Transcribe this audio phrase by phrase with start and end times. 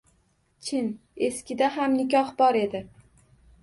[0.69, 0.87] Chin,
[1.29, 2.87] eskida ham nikoh bor edi.